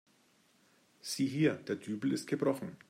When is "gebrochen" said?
2.25-2.75